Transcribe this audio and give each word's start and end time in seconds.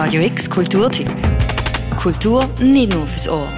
Radio 0.00 0.22
X 0.22 0.48
Kulturtipp. 0.48 1.10
Kultur 2.00 2.48
nicht 2.60 2.94
nur 2.94 3.04
fürs 3.04 3.28
Ohr. 3.28 3.48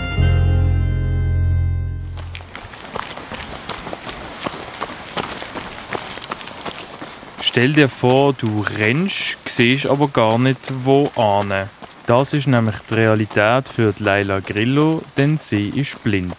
Stell 7.42 7.74
dir 7.74 7.90
vor, 7.90 8.32
du 8.32 8.64
rennst, 8.79 9.37
siehst 9.45 9.84
aber 9.84 10.08
gar 10.08 10.38
nicht, 10.38 10.61
wo 10.82 11.11
ane. 11.14 11.68
Das 12.06 12.33
ist 12.33 12.47
nämlich 12.47 12.77
die 12.88 12.95
Realität 12.95 13.69
für 13.69 13.93
Leila 13.99 14.41
Grillo, 14.41 15.03
denn 15.19 15.37
sie 15.37 15.69
ist 15.69 16.02
blind. 16.02 16.37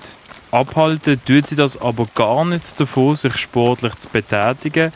Abhalten 0.49 1.21
tut 1.23 1.45
sie 1.45 1.55
das 1.55 1.79
aber 1.79 2.07
gar 2.15 2.43
nicht 2.43 2.79
davon, 2.79 3.15
sich 3.15 3.37
sportlich 3.37 3.93
zu 3.99 4.09
betätigen. 4.09 4.91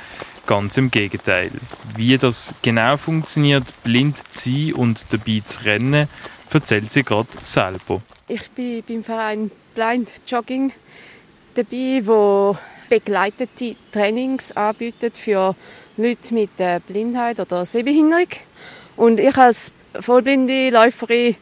Ganz 0.47 0.77
im 0.77 0.91
Gegenteil. 0.91 1.51
Wie 1.95 2.17
das 2.17 2.53
genau 2.61 2.97
funktioniert, 2.97 3.63
blind 3.83 4.17
zu 4.31 4.49
sein 4.49 4.73
und 4.73 5.05
dabei 5.11 5.41
zu 5.43 5.65
rennen, 5.65 6.07
erzählt 6.51 6.91
sie 6.91 7.03
gerade 7.03 7.27
selber. 7.41 8.01
Ich 8.27 8.49
bin 8.51 8.83
beim 8.87 9.03
Verein 9.03 9.51
Blind 9.73 10.09
Jogging 10.27 10.71
dabei, 11.55 12.01
wo 12.03 12.57
begleitete 12.89 13.75
Trainings 13.91 14.51
anbietet 14.51 15.17
für 15.17 15.55
Leute 15.97 16.33
mit 16.33 16.51
Blindheit 16.87 17.39
oder 17.39 17.65
Sehbehinderung. 17.65 18.27
Und 18.95 19.19
ich 19.19 19.35
als 19.37 19.71
vollblinde 19.99 20.69
Läuferin 20.69 21.35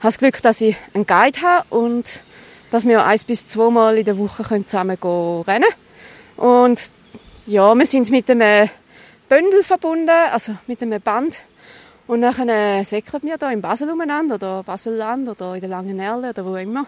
habe 0.00 0.08
das 0.08 0.18
Glück, 0.18 0.42
dass 0.42 0.60
ich 0.60 0.76
einen 0.94 1.06
Guide 1.06 1.40
habe 1.42 1.66
und 1.70 2.22
dass 2.70 2.86
wir 2.86 3.04
eins 3.04 3.24
bis 3.24 3.46
zweimal 3.46 3.98
in 3.98 4.04
der 4.04 4.18
Woche 4.18 4.44
zusammen 4.66 4.98
rennen 5.00 5.44
können. 5.44 5.64
Und 6.36 6.90
ja, 7.48 7.74
wir 7.74 7.86
sind 7.86 8.10
mit 8.10 8.30
einem 8.30 8.68
Bündel 9.28 9.62
verbunden, 9.62 10.10
also 10.32 10.54
mit 10.66 10.82
einem 10.82 11.00
Band. 11.00 11.44
Und 12.06 12.20
dann 12.20 12.84
säckelt 12.84 13.22
wir 13.22 13.38
da 13.38 13.50
in 13.50 13.62
Basel 13.62 13.90
umeinander 13.90 14.34
oder 14.34 14.62
Baselland 14.62 15.28
oder 15.28 15.54
in 15.54 15.60
der 15.60 15.70
Langen 15.70 15.98
Erle 15.98 16.30
oder 16.30 16.44
wo 16.44 16.56
immer. 16.56 16.86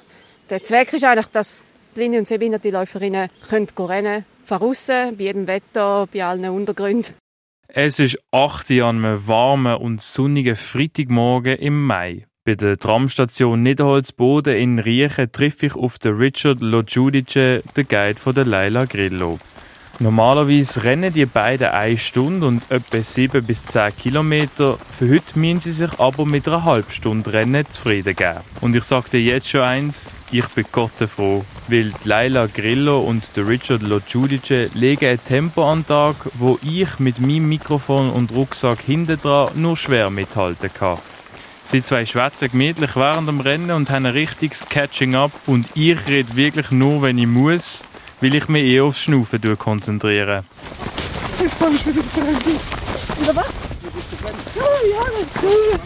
Der 0.51 0.63
Zweck 0.63 0.93
ist 0.93 1.05
eigentlich, 1.05 1.27
dass 1.27 1.65
blinde 1.95 2.19
und 2.19 2.29
sehbehinderte 2.29 2.71
Läuferinnen 2.71 3.31
können 3.49 3.69
rennen 3.79 4.25
außen, 4.49 5.17
bei 5.17 5.25
jedem 5.25 5.47
Wetter, 5.47 6.09
bei 6.13 6.25
allen 6.25 6.49
Untergründen. 6.51 7.15
Es 7.69 7.99
ist 7.99 8.19
8 8.33 8.71
Uhr 8.71 8.85
an 8.85 9.05
einem 9.05 9.27
warmen 9.29 9.77
und 9.77 10.03
sonnigen 10.03 10.57
Freitagmorgen 10.57 11.57
im 11.57 11.87
Mai. 11.87 12.27
Bei 12.45 12.55
der 12.55 12.79
Tramstation 12.79 13.63
Niederholzboden 13.63 14.57
in 14.57 14.79
Riechen 14.79 15.31
treffe 15.31 15.67
ich 15.67 15.75
auf 15.75 15.99
den 15.99 16.17
Richard 16.17 16.61
Logiudice, 16.61 17.63
den 17.77 17.89
Guide 17.89 18.19
von 18.19 18.35
der 18.35 18.45
Leila 18.45 18.87
Grillo. 18.87 19.39
Normalerweise 20.03 20.83
rennen 20.83 21.13
die 21.13 21.27
beiden 21.27 21.69
eine 21.69 21.99
Stunde 21.99 22.47
und 22.47 22.63
etwa 22.71 23.03
7 23.03 23.45
bis 23.45 23.67
10 23.67 23.95
Kilometer. 23.99 24.79
Für 24.99 25.11
heute 25.11 25.39
müssen 25.39 25.61
sie 25.61 25.73
sich 25.73 25.91
aber 26.01 26.25
mit 26.25 26.49
einer 26.49 26.65
halben 26.65 26.91
Stunde 26.91 27.31
Rennen 27.31 27.67
zufrieden 27.69 28.17
geben. 28.17 28.41
Und 28.63 28.75
ich 28.75 28.85
sage 28.85 29.11
dir 29.11 29.21
jetzt 29.21 29.51
schon 29.51 29.61
eins, 29.61 30.15
ich 30.33 30.47
bin 30.49 30.65
Gott 30.73 30.93
froh, 31.15 31.45
weil 31.69 31.93
Laila 32.05 32.47
Grillo 32.47 33.01
und 33.01 33.37
der 33.37 33.47
Richard 33.47 33.83
Logiudice 33.83 34.71
legen 34.73 35.05
ein 35.05 35.23
Tempo 35.23 35.71
an 35.71 35.81
den 35.81 35.89
Tag, 35.89 36.17
wo 36.33 36.59
ich 36.63 36.99
mit 36.99 37.21
meinem 37.21 37.51
Mikrofon 37.51 38.09
und 38.09 38.33
Rucksack 38.33 38.81
hinten 38.81 39.21
dran 39.21 39.51
nur 39.55 39.77
schwer 39.77 40.09
mithalten 40.09 40.73
kann. 40.73 40.97
Sie 41.65 41.83
zwei 41.83 42.07
schwätzen 42.07 42.51
gemütlich 42.51 42.97
während 42.97 43.29
dem 43.29 43.41
Rennen 43.41 43.71
und 43.73 43.91
haben 43.91 44.07
ein 44.07 44.13
richtiges 44.13 44.65
Catching-up 44.67 45.31
und 45.47 45.67
ich 45.75 45.99
rede 46.09 46.37
wirklich 46.37 46.71
nur, 46.71 47.03
wenn 47.03 47.19
ich 47.19 47.27
muss 47.27 47.83
weil 48.21 48.35
ich 48.35 48.49
mich 48.49 48.65
eher 48.65 48.85
aufs 48.85 49.01
Schnaufen 49.01 49.59
konzentriere. 49.59 50.45
Ich 51.45 51.53
freue 51.53 51.71
mich 51.71 51.87
wieder 51.87 52.03
zu. 52.13 52.21
Wieder 53.21 53.37
was? 53.37 53.47
Ja, 54.55 55.01
das 55.05 55.21
ist 55.21 55.43
cool. 55.43 55.81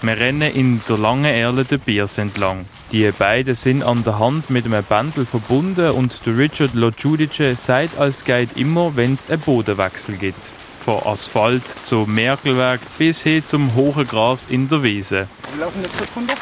Wir 0.00 0.16
rennen 0.16 0.54
in 0.54 0.80
der 0.88 0.96
langen 0.96 1.24
Erle 1.24 1.64
der 1.64 1.78
Biers 1.78 2.18
entlang. 2.18 2.66
Die 2.92 3.10
beiden 3.10 3.54
sind 3.54 3.82
an 3.82 4.04
der 4.04 4.18
Hand 4.18 4.48
mit 4.48 4.64
einem 4.64 4.84
Bändel 4.84 5.26
verbunden 5.26 5.90
und 5.90 6.20
der 6.24 6.38
Richard 6.38 6.74
Logiudice 6.74 7.56
sagt 7.56 7.98
als 7.98 8.24
Guide 8.24 8.52
immer, 8.54 8.96
wenn 8.96 9.14
es 9.14 9.28
einen 9.28 9.40
Bodenwechsel 9.40 10.16
gibt. 10.16 10.40
Von 10.84 11.02
Asphalt 11.04 11.64
zum 11.82 12.14
Merkelwerk 12.14 12.80
bis 12.96 13.22
hin 13.22 13.44
zum 13.44 13.74
hohen 13.74 14.06
Gras 14.06 14.46
in 14.48 14.68
der 14.68 14.82
Wiese. 14.82 15.26
Wir 15.52 15.64
laufen 15.64 15.82
jetzt 15.82 15.98
kurz 15.98 16.16
runter 16.16 16.34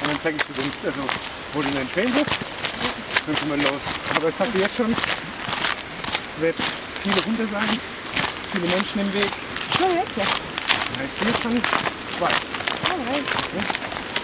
und 0.00 0.08
dann 0.08 0.18
zeige 0.22 0.36
ich 0.36 0.42
dir 0.42 0.88
also 0.88 1.00
wo 1.52 1.62
du 1.62 1.68
dann 1.70 1.88
stehen 1.88 2.14
wirst. 2.14 2.30
Dann 3.26 3.34
können 3.36 3.50
wir 3.50 3.70
los. 3.70 3.80
Aber 4.16 4.28
ich 4.28 4.34
sag 4.34 4.52
dir 4.52 4.60
jetzt 4.60 4.76
schon, 4.76 4.92
es 4.92 6.42
wird 6.42 6.56
viele 7.02 7.24
Hunde 7.24 7.46
sein, 7.46 7.78
viele 8.52 8.66
Menschen 8.68 9.00
im 9.00 9.14
Weg. 9.14 9.30
Schon 9.76 9.94
jetzt? 9.96 10.16
Ja, 10.16 10.24
ich 11.04 11.12
sehe 11.12 11.42
schon 11.42 11.62
zwei. 12.18 12.26
Alright. 12.26 13.24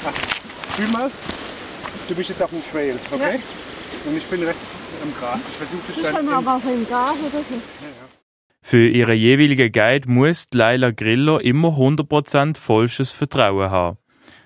Ja. 0.05 0.13
Fühl 0.77 0.89
mal, 0.89 1.11
du 2.09 2.15
bist 2.15 2.29
jetzt 2.31 2.43
auf 2.43 2.51
dem 2.51 2.63
Trail, 2.71 2.99
okay? 3.11 3.41
Ja. 3.41 4.11
Und 4.11 4.17
ich 4.17 4.25
bin 4.27 4.43
Rest 4.43 4.61
am 5.03 5.15
Gras. 5.19 5.41
Ich 5.49 5.57
versuche 5.57 5.93
es 5.93 6.03
dann. 6.03 6.27
Ich 6.27 6.33
aber 6.33 6.61
im 6.73 6.87
Gras 6.87 7.17
oder 7.21 7.39
so. 7.39 7.61
Für 8.63 8.89
ihren 8.89 9.17
jeweiligen 9.17 9.71
Guide 9.71 10.11
muss 10.11 10.49
Leila 10.53 10.91
Grillo 10.91 11.39
immer 11.39 11.69
100% 11.69 12.59
vollstes 12.59 13.11
Vertrauen 13.11 13.71
haben. 13.71 13.99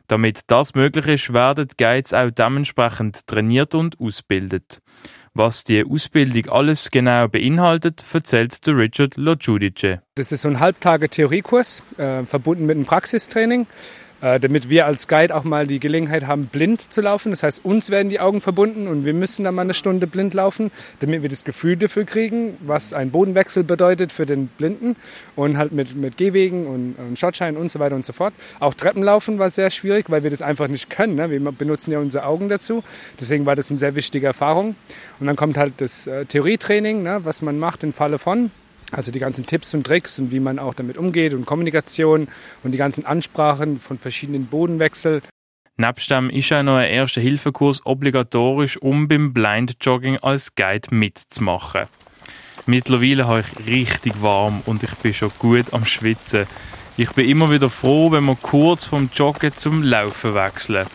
Damit 0.08 0.40
das 0.46 0.74
möglich 0.74 1.06
ist, 1.06 1.32
werden 1.34 1.68
Guides 1.76 2.14
auch 2.14 2.30
dementsprechend 2.30 3.26
trainiert 3.26 3.74
und 3.74 4.00
ausgebildet. 4.00 4.80
Was 5.34 5.64
die 5.64 5.84
Ausbildung 5.84 6.50
alles 6.50 6.90
genau 6.90 7.28
beinhaltet, 7.28 8.04
erzählt 8.12 8.66
der 8.66 8.76
Richard 8.76 9.16
Logiudice. 9.16 10.00
Das 10.14 10.32
ist 10.32 10.42
so 10.42 10.48
ein 10.48 10.60
Halbtage 10.60 11.10
Theoriekurs, 11.10 11.82
äh, 11.98 12.24
verbunden 12.24 12.66
mit 12.66 12.76
einem 12.76 12.86
Praxistraining. 12.86 13.66
Äh, 14.20 14.40
damit 14.40 14.68
wir 14.68 14.86
als 14.86 15.06
Guide 15.06 15.32
auch 15.32 15.44
mal 15.44 15.68
die 15.68 15.78
Gelegenheit 15.78 16.26
haben, 16.26 16.46
blind 16.46 16.92
zu 16.92 17.00
laufen. 17.00 17.30
Das 17.30 17.44
heißt, 17.44 17.64
uns 17.64 17.90
werden 17.90 18.08
die 18.08 18.18
Augen 18.18 18.40
verbunden 18.40 18.88
und 18.88 19.04
wir 19.04 19.14
müssen 19.14 19.44
dann 19.44 19.54
mal 19.54 19.62
eine 19.62 19.74
Stunde 19.74 20.08
blind 20.08 20.34
laufen, 20.34 20.72
damit 20.98 21.22
wir 21.22 21.28
das 21.28 21.44
Gefühl 21.44 21.76
dafür 21.76 22.04
kriegen, 22.04 22.56
was 22.60 22.92
ein 22.92 23.10
Bodenwechsel 23.10 23.62
bedeutet 23.62 24.10
für 24.10 24.26
den 24.26 24.48
Blinden 24.48 24.96
und 25.36 25.56
halt 25.56 25.70
mit, 25.70 25.94
mit 25.94 26.16
Gehwegen 26.16 26.66
und, 26.66 26.96
und 26.98 27.18
Schottschein 27.18 27.56
und 27.56 27.70
so 27.70 27.78
weiter 27.78 27.94
und 27.94 28.04
so 28.04 28.12
fort. 28.12 28.34
Auch 28.58 28.74
Treppenlaufen 28.74 29.38
war 29.38 29.50
sehr 29.50 29.70
schwierig, 29.70 30.10
weil 30.10 30.24
wir 30.24 30.30
das 30.30 30.42
einfach 30.42 30.66
nicht 30.66 30.90
können. 30.90 31.14
Ne? 31.14 31.30
Wir 31.30 31.40
benutzen 31.52 31.92
ja 31.92 32.00
unsere 32.00 32.24
Augen 32.24 32.48
dazu. 32.48 32.82
Deswegen 33.20 33.46
war 33.46 33.54
das 33.54 33.70
eine 33.70 33.78
sehr 33.78 33.94
wichtige 33.94 34.26
Erfahrung. 34.26 34.74
Und 35.20 35.28
dann 35.28 35.36
kommt 35.36 35.56
halt 35.56 35.74
das 35.76 36.08
äh, 36.08 36.24
Theorietraining, 36.24 37.04
ne? 37.04 37.20
was 37.22 37.40
man 37.40 37.60
macht 37.60 37.84
im 37.84 37.92
Falle 37.92 38.18
von. 38.18 38.50
Also 38.92 39.12
die 39.12 39.18
ganzen 39.18 39.44
Tipps 39.44 39.74
und 39.74 39.84
Tricks 39.84 40.18
und 40.18 40.32
wie 40.32 40.40
man 40.40 40.58
auch 40.58 40.74
damit 40.74 40.96
umgeht 40.96 41.34
und 41.34 41.44
Kommunikation 41.44 42.28
und 42.62 42.72
die 42.72 42.78
ganzen 42.78 43.04
Ansprachen 43.04 43.80
von 43.80 43.98
verschiedenen 43.98 44.46
Bodenwechseln. 44.46 45.22
Nebst 45.76 46.10
dem 46.10 46.28
ist 46.30 46.52
auch 46.52 46.62
noch 46.62 46.76
ein 46.76 46.90
erster 46.90 47.20
Hilfekurs 47.20 47.86
obligatorisch, 47.86 48.76
um 48.78 49.06
beim 49.06 49.32
Blind 49.32 49.76
Jogging 49.80 50.16
als 50.18 50.54
Guide 50.56 50.92
mitzumachen. 50.92 51.86
Mittlerweile 52.66 53.26
habe 53.26 53.44
ich 53.44 53.66
richtig 53.66 54.20
warm 54.20 54.62
und 54.66 54.82
ich 54.82 54.94
bin 54.96 55.14
schon 55.14 55.30
gut 55.38 55.72
am 55.72 55.86
Schwitzen. 55.86 56.46
Ich 56.96 57.12
bin 57.12 57.28
immer 57.28 57.50
wieder 57.50 57.70
froh, 57.70 58.10
wenn 58.10 58.24
wir 58.24 58.36
kurz 58.42 58.84
vom 58.84 59.08
Joggen 59.14 59.56
zum 59.56 59.84
Laufen 59.84 60.34
wechseln. 60.34 60.86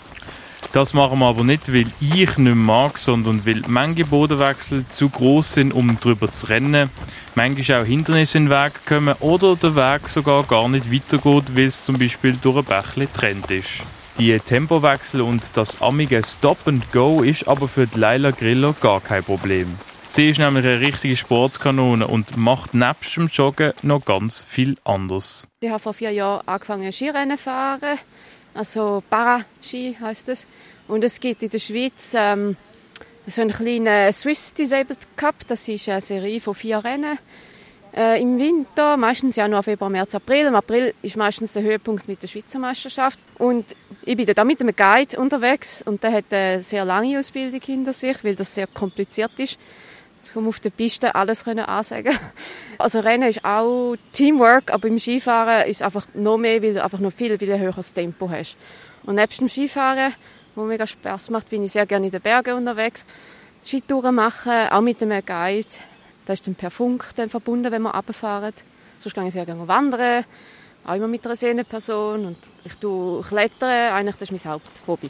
Das 0.73 0.95
machen 0.95 1.19
wir 1.19 1.27
aber 1.27 1.43
nicht, 1.43 1.71
weil 1.71 1.85
ich 2.01 2.35
nicht 2.39 2.55
mag, 2.55 2.97
sondern 2.97 3.45
weil 3.45 3.61
manche 3.67 4.05
Bodenwechsel 4.05 4.83
zu 4.89 5.07
groß 5.07 5.53
sind, 5.53 5.71
um 5.71 5.99
drüber 5.99 6.33
zu 6.33 6.47
rennen. 6.47 6.89
Manchmal 7.35 7.83
auch 7.83 7.85
Hindernisse 7.85 8.39
in 8.39 8.45
den 8.45 8.49
Weg 8.49 8.83
kommen 8.87 9.13
oder 9.19 9.55
der 9.55 9.75
Weg 9.75 10.09
sogar 10.09 10.41
gar 10.45 10.67
nicht 10.67 10.91
weitergeht, 10.91 11.55
weil 11.55 11.65
es 11.65 11.83
zum 11.83 11.99
Beispiel 11.99 12.35
durch 12.41 12.57
ein 12.57 12.65
Bächle 12.65 13.07
trennt 13.11 13.51
ist. 13.51 13.83
Die 14.17 14.35
Tempowechsel 14.39 15.21
und 15.21 15.43
das 15.53 15.79
amige 15.79 16.23
Stop 16.25 16.67
and 16.67 16.91
Go 16.91 17.21
ist 17.21 17.47
aber 17.47 17.67
für 17.67 17.85
die 17.85 17.99
Leila 17.99 18.31
Griller 18.31 18.73
gar 18.81 18.99
kein 18.99 19.23
Problem. 19.23 19.77
Sie 20.09 20.31
ist 20.31 20.39
nämlich 20.39 20.65
eine 20.65 20.79
richtige 20.79 21.15
Sportskanone 21.15 22.07
und 22.07 22.35
macht 22.35 22.73
nebst 22.73 23.15
dem 23.15 23.27
Joggen 23.27 23.73
noch 23.83 24.03
ganz 24.03 24.43
viel 24.49 24.77
anders. 24.85 25.47
Ich 25.59 25.69
habe 25.69 25.77
vor 25.77 25.93
vier 25.93 26.09
Jahren 26.09 26.47
angefangen 26.47 26.91
Skirennen 26.91 27.37
zu 27.37 27.43
fahren 27.43 27.99
also 28.53 29.03
Paraski 29.09 29.97
heißt 29.99 30.29
es. 30.29 30.47
Und 30.87 31.03
es 31.03 31.19
gibt 31.19 31.43
in 31.43 31.49
der 31.49 31.59
Schweiz 31.59 32.13
ähm, 32.15 32.55
so 33.27 33.41
einen 33.41 33.51
kleinen 33.51 34.11
Swiss 34.11 34.53
Disabled 34.53 34.99
Cup. 35.15 35.35
Das 35.47 35.67
ist 35.67 35.87
eine 35.89 36.01
Serie 36.01 36.39
von 36.39 36.55
vier 36.55 36.83
Rennen 36.83 37.17
äh, 37.95 38.21
im 38.21 38.39
Winter, 38.39 38.97
meistens 38.97 39.35
Januar, 39.35 39.63
Februar, 39.63 39.89
März, 39.89 40.15
April. 40.15 40.47
Im 40.47 40.55
April 40.55 40.93
ist 41.01 41.15
meistens 41.15 41.53
der 41.53 41.63
Höhepunkt 41.63 42.07
mit 42.07 42.21
der 42.21 42.27
Schweizer 42.27 42.59
Meisterschaft. 42.59 43.19
Und 43.37 43.75
ich 44.03 44.17
bin 44.17 44.25
da 44.25 44.43
mit 44.43 44.61
einem 44.61 44.75
Guide 44.75 45.17
unterwegs 45.19 45.81
und 45.81 46.03
der 46.03 46.11
hat 46.11 46.25
eine 46.31 46.61
sehr 46.61 46.85
lange 46.85 47.17
Ausbildung 47.19 47.61
hinter 47.61 47.93
sich, 47.93 48.23
weil 48.23 48.35
das 48.35 48.53
sehr 48.53 48.67
kompliziert 48.67 49.39
ist 49.39 49.57
um 50.35 50.47
auf 50.47 50.59
der 50.59 50.69
Piste 50.69 51.13
alles 51.15 51.43
können 51.43 51.65
ansagen. 51.65 52.17
Also 52.79 52.99
Rennen 52.99 53.29
ist 53.29 53.45
auch 53.45 53.95
Teamwork, 54.13 54.71
aber 54.73 54.87
im 54.87 54.97
Skifahren 54.97 55.69
ist 55.69 55.77
es 55.77 55.81
einfach 55.83 56.07
noch 56.15 56.37
mehr, 56.37 56.61
weil 56.61 56.73
du 56.73 56.83
einfach 56.83 56.99
noch 56.99 57.13
viel, 57.13 57.37
viel 57.37 57.57
höheres 57.57 57.93
Tempo 57.93 58.29
hast. 58.29 58.57
Und 59.03 59.15
nebst 59.15 59.39
dem 59.39 59.47
Skifahren, 59.47 60.13
wo 60.55 60.63
mega 60.63 60.85
Spaß 60.85 61.29
macht, 61.29 61.49
bin 61.49 61.63
ich 61.63 61.71
sehr 61.71 61.85
gerne 61.85 62.05
in 62.05 62.11
den 62.11 62.21
Bergen 62.21 62.55
unterwegs. 62.55 63.05
Skitouren 63.65 64.15
machen, 64.15 64.67
auch 64.69 64.81
mit 64.81 65.01
einem 65.01 65.25
Guide. 65.25 65.67
Da 66.25 66.33
ist 66.33 66.45
dann 66.47 66.55
per 66.55 66.69
Funk 66.69 67.05
dann 67.15 67.29
verbunden, 67.29 67.71
wenn 67.71 67.81
wir 67.81 67.93
runterfahren. 67.93 68.53
Sonst 68.99 69.15
gehe 69.15 69.27
ich 69.27 69.33
sehr 69.33 69.45
gerne 69.45 69.67
wandern, 69.67 70.25
auch 70.85 70.95
immer 70.95 71.07
mit 71.07 71.25
einer 71.25 71.35
sehenden 71.35 71.65
Person. 71.65 72.25
Und 72.25 72.37
ich 72.63 72.75
tue 72.75 73.21
klettern, 73.21 73.93
eigentlich 73.93 74.15
das 74.15 74.29
ist 74.29 74.45
mein 74.45 74.53
Haupthobby. 74.53 75.09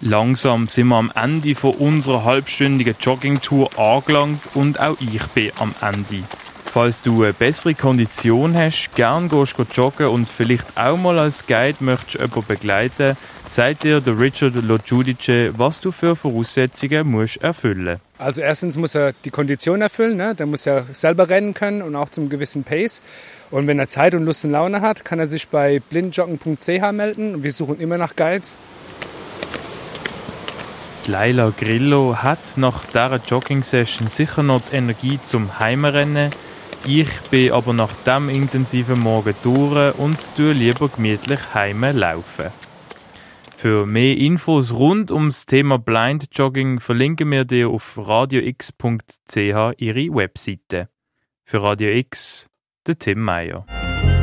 Langsam 0.00 0.68
sind 0.68 0.88
wir 0.88 0.96
am 0.96 1.12
Ende 1.14 1.54
von 1.54 1.74
unserer 1.74 2.24
halbstündigen 2.24 2.96
Joggingtour 2.98 3.78
angelangt 3.78 4.40
und 4.54 4.80
auch 4.80 4.96
ich 5.00 5.26
bin 5.28 5.52
am 5.58 5.74
Ende. 5.80 6.24
Falls 6.72 7.02
du 7.02 7.22
eine 7.22 7.34
bessere 7.34 7.74
Kondition 7.74 8.56
hast, 8.56 8.96
gern 8.96 9.28
gehst 9.28 9.58
du 9.58 9.64
joggen 9.74 10.06
und 10.06 10.26
vielleicht 10.26 10.64
auch 10.74 10.96
mal 10.96 11.18
als 11.18 11.46
Guide 11.46 11.76
möchtest 11.80 12.14
jemanden 12.14 12.46
begleiten, 12.46 13.18
sagt 13.46 13.84
dir 13.84 14.00
der 14.00 14.18
Richard 14.18 14.54
Lojudice, 14.54 15.52
was 15.58 15.80
du 15.80 15.92
für 15.92 16.16
Voraussetzungen 16.16 17.10
musst 17.10 17.36
erfüllen 17.42 18.00
Also 18.16 18.40
erstens 18.40 18.78
muss 18.78 18.94
er 18.94 19.12
die 19.26 19.30
Kondition 19.30 19.82
erfüllen, 19.82 20.16
ne? 20.16 20.34
der 20.34 20.46
muss 20.46 20.64
ja 20.64 20.86
selber 20.92 21.28
rennen 21.28 21.52
können 21.52 21.82
und 21.82 21.94
auch 21.94 22.08
zum 22.08 22.30
gewissen 22.30 22.64
Pace. 22.64 23.02
Und 23.50 23.66
wenn 23.66 23.78
er 23.78 23.88
Zeit 23.88 24.14
und 24.14 24.24
Lust 24.24 24.46
und 24.46 24.52
Laune 24.52 24.80
hat, 24.80 25.04
kann 25.04 25.18
er 25.18 25.26
sich 25.26 25.48
bei 25.48 25.82
blindjoggen.ch 25.90 26.92
melden. 26.92 27.42
Wir 27.42 27.52
suchen 27.52 27.80
immer 27.80 27.98
nach 27.98 28.16
Guides. 28.16 28.56
Laila 31.06 31.52
Grillo 31.54 32.16
hat 32.22 32.56
nach 32.56 32.86
dieser 32.86 33.20
Jogging-Session 33.28 34.08
sicher 34.08 34.42
noch 34.42 34.62
die 34.70 34.76
Energie 34.76 35.20
zum 35.22 35.58
Heimrennen. 35.58 36.30
Ich 36.86 37.08
bin 37.30 37.52
aber 37.52 37.72
nach 37.72 37.92
dem 38.04 38.28
intensiven 38.28 38.98
Morgen 38.98 39.34
durch 39.42 39.96
und 39.98 40.18
tue 40.36 40.52
lieber 40.52 40.88
gemütlich 40.88 41.40
heime 41.54 41.92
laufen. 41.92 42.50
Für 43.56 43.86
mehr 43.86 44.16
Infos 44.16 44.72
rund 44.72 45.12
ums 45.12 45.46
Thema 45.46 45.78
Blind 45.78 46.26
Jogging 46.32 46.80
verlinken 46.80 47.30
wir 47.30 47.44
dir 47.44 47.68
auf 47.68 47.96
radiox.ch 47.96 49.36
ihre 49.36 50.14
Webseite. 50.14 50.88
Für 51.44 51.62
Radio 51.62 51.90
X, 51.90 52.48
der 52.84 52.98
Tim 52.98 53.20
Meyer. 53.20 53.64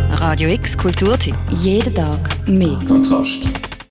Radio 0.10 0.50
X 0.50 0.78
Kulturtipp. 0.78 1.36
Jeden 1.52 1.96
Tag 1.96 2.46
mehr. 2.46 2.78
Kontrast. 2.86 3.69